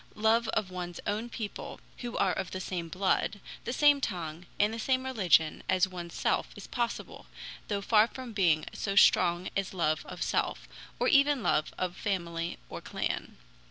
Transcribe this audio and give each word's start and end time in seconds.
Love 0.15 0.47
of 0.47 0.71
one's 0.71 0.99
own 1.05 1.29
people 1.29 1.79
who 1.99 2.17
are 2.17 2.33
of 2.33 2.49
the 2.49 2.59
same 2.59 2.87
blood, 2.89 3.39
the 3.65 3.71
same 3.71 4.01
tongue, 4.01 4.47
and 4.59 4.73
the 4.73 4.79
same 4.79 5.05
religion 5.05 5.61
as 5.69 5.87
one's 5.87 6.15
self 6.15 6.47
is 6.55 6.65
possible, 6.65 7.27
though 7.67 7.81
far 7.81 8.07
from 8.07 8.33
being 8.33 8.65
so 8.73 8.95
strong 8.95 9.47
as 9.55 9.75
love 9.75 10.03
of 10.07 10.23
self, 10.23 10.67
or 10.99 11.07
even 11.07 11.43
love 11.43 11.71
of 11.77 11.95
family 11.95 12.57
or 12.67 12.81
clan. 12.81 13.37